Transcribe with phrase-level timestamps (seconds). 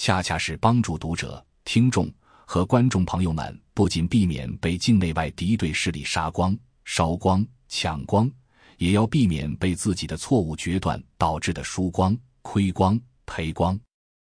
[0.00, 2.10] 恰恰是帮助读者、听众
[2.46, 8.32] 和观众朋友们，不仅避免被境内外敌对势力杀光、烧光、抢光，
[8.78, 13.78] 也要避免被自己的错误决断导致的输光、亏光、赔光。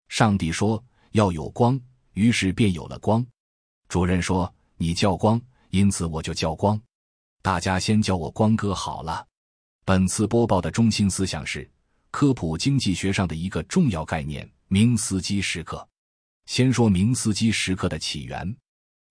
[0.08, 0.82] 上帝说
[1.12, 1.78] 要有光，
[2.14, 3.28] 于是便有了光。
[3.90, 5.38] 主任说你叫光，
[5.72, 6.80] 因此我就叫光。
[7.42, 9.28] 大家先叫我光哥好了。
[9.84, 11.70] 本次播报的中心思想是
[12.10, 14.50] 科普经济学上的一个重要概念。
[14.70, 15.88] 明斯基时刻，
[16.46, 18.58] 先说明斯基时刻的起源。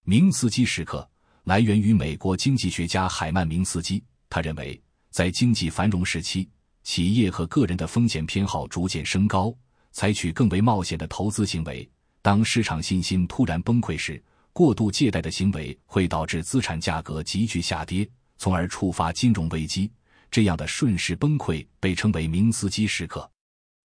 [0.05, 1.09] 明斯基时刻
[1.45, 4.05] 来源于美国经济学家海曼明斯基。
[4.29, 4.79] 他认为，
[5.11, 6.47] 在经济繁荣时期，
[6.83, 9.51] 企业和个人的风险偏好逐渐升高，
[9.93, 11.89] 采取更为冒险的投资行为。
[12.21, 19.91] 当市场信心突然崩溃时，过度借贷的行为会导致资产价格急剧下跌，从而触发金融危机。
[20.31, 23.31] 这样的瞬时崩溃被称为明斯基时刻。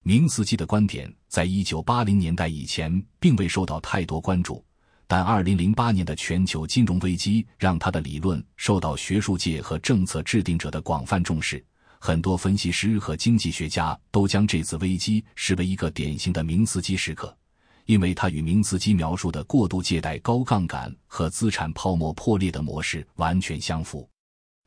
[0.03, 4.65] 明斯基的观点在一九八零年代以前并未受到太多关注，
[5.05, 11.63] 但二零零八年的全球金融危机让他的理论受到学术界和政策制定者的广泛重视。
[11.99, 17.37] 很多分析师和经济学家都将这次危机视为一个典型的明斯基时刻，
[17.85, 24.09] 因为它与明斯基描述的过度借贷、高杠杆和资产泡沫破裂的模式完全相符。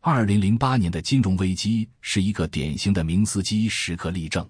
[0.00, 4.48] 二零零八年的金融危机是一个典型的明斯基时刻例证。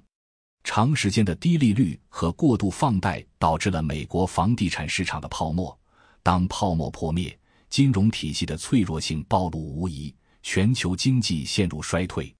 [0.64, 5.78] 长时间的低利率和过度放贷导致了美国房地产市场的泡沫。
[6.22, 12.34] 当泡沫破灭，金融体系的脆弱性暴露无遗，全球经济陷入衰退。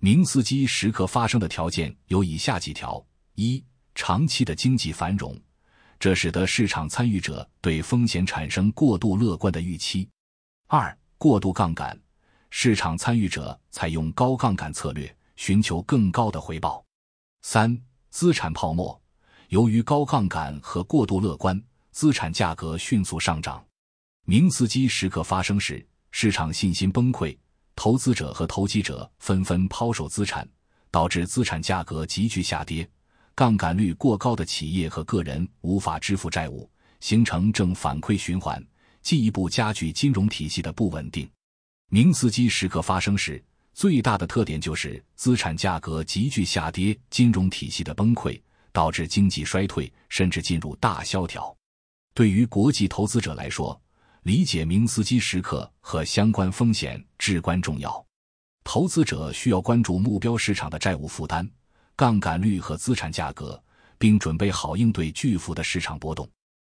[0.00, 3.04] 明斯基时刻发生的条件有以下几条：
[3.36, 5.34] 一、长期的经济繁荣，
[5.98, 10.06] 这使得市场参与者对风险产生过度乐观的预期；
[10.68, 11.98] 二、过度杠杆，
[12.50, 16.84] 市场参与者采用高杠杆策略，寻求更高的回报。
[17.42, 17.76] 三、
[18.08, 18.98] 资产泡沫，
[19.48, 21.60] 由于高杠杆和过度乐观，
[21.90, 23.62] 资产价格迅速上涨。
[24.24, 27.36] 明斯基时刻发生时，市场信心崩溃，
[27.74, 30.48] 投资者和投机者纷纷抛售资产，
[30.90, 32.88] 导致资产价格急剧下跌。
[33.34, 36.70] 杠杆率过高的企业和个人无法支付债务，
[37.00, 38.64] 形成正反馈循环，
[39.02, 41.28] 进一步加剧金融体系的不稳定。
[41.88, 43.44] 明斯基时刻发生时。
[43.74, 48.40] 最大的特点就是资产价格急剧下跌，金融体系的崩溃
[48.70, 51.54] 导致经济衰退，甚至进入大萧条。
[52.14, 53.80] 对于国际投资者来说，
[54.24, 58.04] 理解明斯基时刻和相关风险至关重要。
[58.62, 61.48] 投资者需要关注目标市场的债务负担、
[61.96, 63.60] 杠杆率和资产价格，
[63.98, 66.28] 并准备好应对巨幅的市场波动。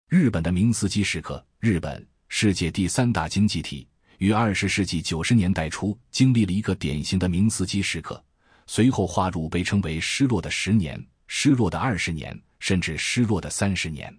[0.08, 3.88] 日本的明斯基时刻，日本世界第三大经济体。
[4.22, 8.24] 于二十世纪九十年代初经历了一个典型的明斯基时刻，
[8.68, 14.16] 随后划入被称为“失落的十年”“失落的二十年”甚至“失落的三十年”。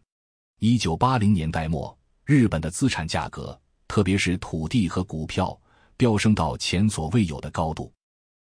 [0.59, 5.57] 一九八零年代末，日本的资产价格，特别是土地和股票，
[5.95, 7.89] 飙升到前所未有的高度，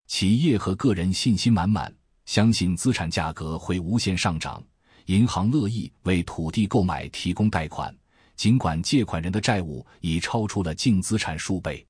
[0.09, 1.95] 企业和个人信心满满，
[2.27, 4.61] 相信资产价格会无限上涨，
[5.07, 7.97] 银行乐意为土地购买提供贷款。
[8.37, 11.87] 尽管借款人的债务已超出了净资产数倍，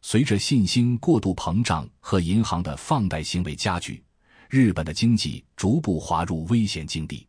[0.00, 4.02] 随着信心过度膨胀和银行的放贷行为加剧，
[4.48, 7.26] 日本的经济逐步滑入危险境地。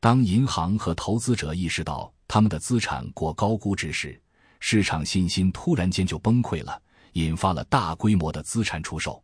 [0.00, 4.20] 当银行和投资者意识到他们的资产过高估值时，
[4.60, 6.80] 市场信心突然间就崩溃了，
[7.12, 9.22] 引发了大规模的资产出售。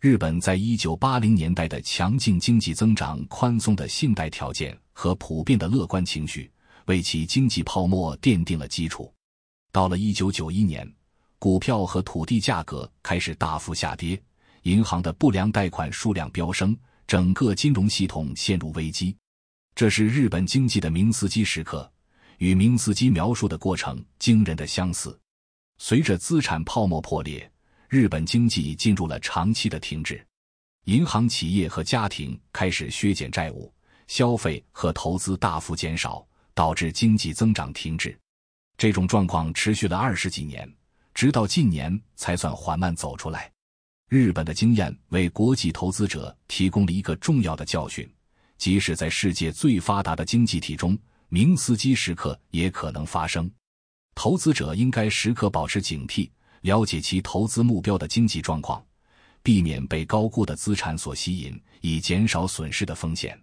[0.00, 6.50] 日本在一九八零年代的强劲经济增长、宽松的信贷条件和普遍的乐观情绪。
[6.86, 9.12] 为其经济泡沫奠定了基础。
[9.70, 10.90] 到了一九九一年，
[11.38, 14.20] 股票和土地价格开始大幅下跌，
[14.62, 19.16] 银行的不良贷款数量飙升，整个金融系统陷入危机。
[19.74, 21.90] 这是日本经济的明斯基时刻，
[22.38, 25.18] 与明斯基描述的过程惊人的相似。
[25.78, 27.50] 随着资产泡沫破裂，
[27.88, 30.26] 日本经济进入了长期的停滞，
[30.84, 33.70] 银行、企业和家庭开始削减债务，
[34.06, 36.26] 消费和投资大幅减少。
[36.56, 38.18] 导致经济增长停滞，
[38.78, 40.66] 这种状况持续了二十几年，
[41.12, 43.52] 直到近年才算缓慢走出来。
[44.08, 48.10] 日本的经验为国际投资者提供了一个重要的教训：
[48.56, 50.98] 即使在世界最发达的经济体中，
[51.28, 53.50] 明斯基时刻也可能发生。
[54.14, 56.30] 投资者应该时刻保持警惕，
[56.62, 58.82] 了解其投资目标的经济状况，
[59.42, 63.38] 避免被高估的资产所吸引，以减少损失的风险。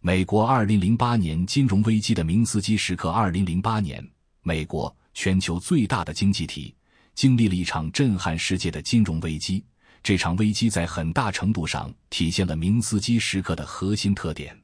[0.00, 3.10] 美国二零零八年金融危机的明斯基时刻。
[3.10, 4.06] 二零零八年，
[4.42, 6.72] 美国全球最大的经济体
[7.14, 9.64] 经历了一场震撼世界的金融危机。
[10.04, 14.56] 这场危机在很大程度上体现了明斯基时刻的核心特点。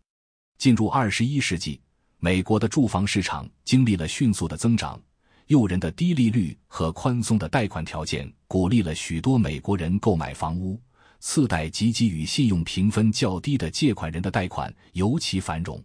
[0.58, 1.80] 进入二十一世纪，
[2.18, 5.00] 美国的住房市场经历了迅速的增长，
[5.48, 10.80] 诱人的低利率和宽松的贷款条件鼓励了许多美国人购买房屋。
[11.24, 15.80] 次贷及给予信用评分较低的借款人的贷款尤其繁荣。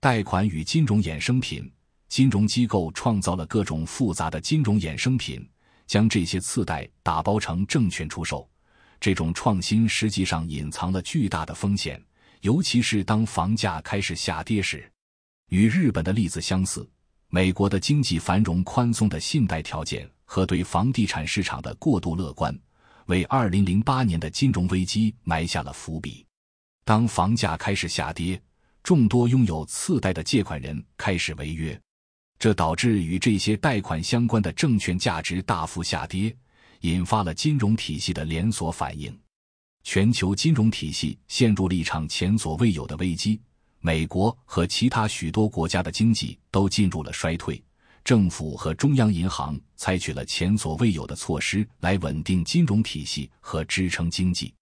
[0.00, 1.68] 贷款与金融衍生品，
[2.10, 5.48] 金融机构创造了各种复杂的金融衍生品，
[5.86, 8.46] 将这些次贷打包成证券出售。
[9.00, 12.00] 这种创新实际上隐藏了巨大的风险，
[12.42, 14.86] 尤其是当房价开始下跌时。
[15.48, 16.86] 与日本的例子相似，
[17.28, 22.54] 美国的经济繁荣、宽松的信贷条件和对房地产市场的过度乐观，
[23.06, 26.24] 为2008年的金融危机埋下了伏笔。
[26.84, 28.40] 当房价开始下跌，
[28.82, 31.78] 众多拥有次贷的借款人开始违约，
[32.38, 36.36] 这导致与这些贷款相关的证券价值大幅下跌。
[36.82, 39.18] 引发了金融体系的连锁反应，
[39.82, 43.40] 全球金融体系陷入了一场前所未有的危机。
[43.80, 47.60] 美国和其他许多国家的经济都进入了衰退，
[48.06, 54.54] 政府和中央银行采取了前所未有的措施来稳定金融体系和支撑经济。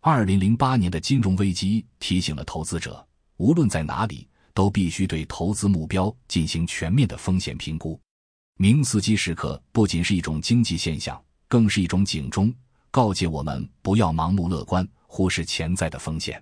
[0.00, 3.04] 二零零八年的金融危机提醒了投资者，
[3.36, 8.00] 无论在哪里，都必须对投资目标进行全面的风险评估。
[8.58, 11.20] 明斯基时刻不仅是一种经济现象。
[11.48, 12.54] 更是一种警钟，
[12.92, 16.40] 告诫我们不要盲目乐观，忽视潜在的风险。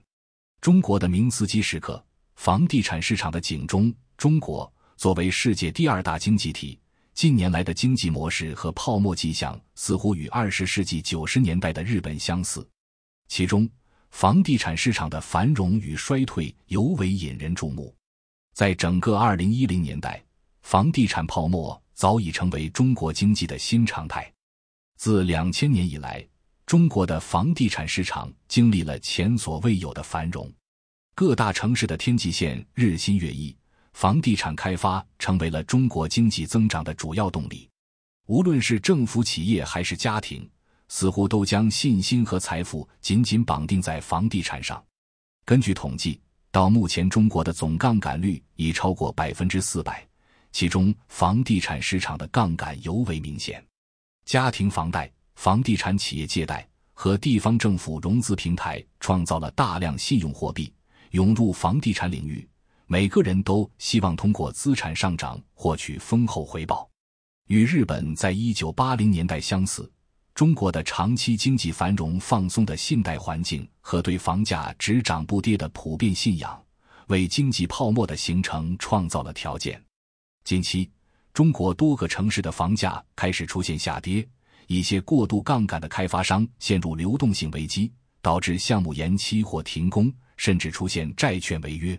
[0.61, 2.05] 中国的明斯基时刻，
[2.37, 3.91] 房地产市场的警钟。
[4.19, 4.73] 中国
[5.03, 6.79] 作为世界第二大经济体，
[7.13, 12.65] 近年来的经济模式和泡沫迹象似乎与二十世纪九十年代的日本相似。
[13.27, 13.69] 其中，
[14.11, 17.93] 房地产市场的繁荣与衰退尤为引人注目。
[18.55, 20.25] 在整个二零一零年代，
[20.61, 24.33] 房地产泡沫早已成为中国经济的新常态。
[24.99, 26.25] 自两千年以来，
[26.65, 30.49] 中国的房地产市场经历了前所未有的繁荣，
[31.17, 33.53] 各大城市的天际线日新月异，
[33.93, 37.69] 房地产开发成为了中国经济增长的主要动力。
[38.27, 40.49] 无论是政府、企业还是家庭，
[40.89, 44.83] 似乎都将信心和财富紧紧绑定在房地产上。
[45.45, 50.07] 根据统计，到目前，中国的总杠杆率已超过百分之四百，
[50.53, 53.63] 其中房地产市场的杠杆尤为明显。
[54.25, 60.73] 家庭房贷、房地产企业借贷和地方政府融资平台创造了大量信用货币
[61.11, 62.49] 涌入房地产领域，
[62.93, 66.87] 每个人都希望通过资产上涨获取丰厚回报。
[67.49, 69.91] 与日本在一九八零年代相似，
[70.35, 76.63] 中国的长期经济繁荣、放松的信贷环境和对房价只涨不跌的普遍信仰，
[77.07, 79.83] 为经济泡沫的形成创造了条件。
[80.45, 80.91] 近期。
[81.33, 84.29] 中国多个城市的房价开始出现下跌，
[84.67, 87.91] 一些过度杠杆的开发商陷入流动性危机，
[88.21, 91.99] 导致项目延期或停工，甚至出现债券违约。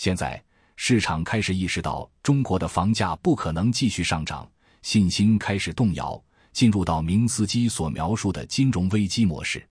[0.00, 0.42] 现在
[0.76, 6.18] 市场开始意识到中国的房价不可能继续上涨，信心开始动摇，
[6.54, 9.62] 进入到明斯基所描述的金融危机模式。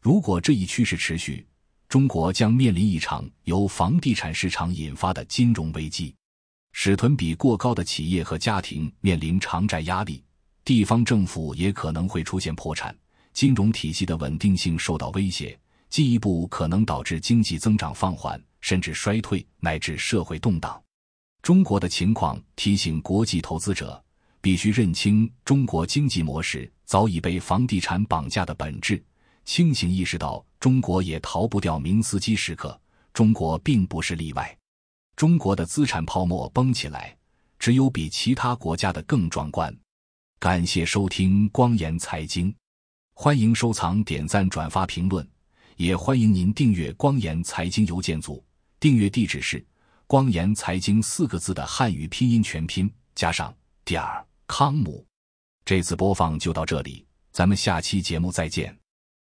[0.00, 1.46] 如果这一趋势持续，
[1.90, 6.14] 中国将面临一场由房地产市场引发的金融危机。
[6.72, 10.24] 使囤比过高的企业和家庭面临偿债压力，
[10.64, 12.96] 地方政府也可能会出现破产，
[13.34, 15.58] 金融体系的稳定性受到威胁，
[15.90, 20.82] 进一步可能导致经济增长放缓，甚至衰退乃至社会动荡。
[21.42, 24.02] 中国的情况提醒国际投资者，
[24.40, 29.02] 必须认清中国经济模式早已被房地产绑架的本质，
[29.44, 32.80] 清醒意识到中国也逃不掉明斯基时刻，
[33.12, 34.56] 中国并不是例外。
[35.14, 37.16] 中国的资产泡沫崩起来，
[37.58, 39.74] 只有比其他国家的更壮观。
[40.38, 42.54] 感谢收听光言财经，
[43.14, 45.26] 欢迎收藏、点赞、转发、评论，
[45.76, 48.44] 也欢迎您订阅光言财经邮件组。
[48.86, 49.66] 订阅地址是
[50.06, 53.52] “光言财经”四个字的汉语拼音全拼加上
[53.84, 55.04] 点儿康姆。
[55.64, 58.78] 这次播放就到这里，咱们下期节目再见。